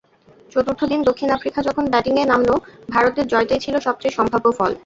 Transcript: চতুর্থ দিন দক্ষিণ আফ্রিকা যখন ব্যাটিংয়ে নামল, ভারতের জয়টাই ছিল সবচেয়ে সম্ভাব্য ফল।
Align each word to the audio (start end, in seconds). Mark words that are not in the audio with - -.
চতুর্থ 0.51 0.81
দিন 0.91 0.99
দক্ষিণ 1.09 1.29
আফ্রিকা 1.31 1.59
যখন 1.67 1.83
ব্যাটিংয়ে 1.89 2.29
নামল, 2.31 2.49
ভারতের 2.89 3.25
জয়টাই 3.27 3.63
ছিল 3.65 3.75
সবচেয়ে 3.87 4.15
সম্ভাব্য 4.17 4.45
ফল। 4.57 4.71